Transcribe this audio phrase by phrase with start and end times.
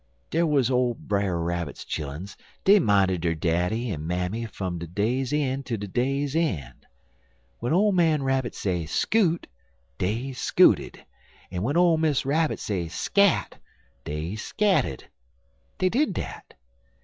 [0.31, 5.77] Dar wuz Brer Rabbit's chilluns; dey minded der daddy en mammy fum day's een' ter
[5.77, 6.81] day's een'.
[7.59, 9.45] W'en ole man Rabbit say scoot,'
[9.99, 11.05] dey scooted,
[11.51, 13.59] en w'en ole Miss Rabbit say 'scat,'
[14.03, 15.03] dey scatted.
[15.77, 16.55] Dey did dat.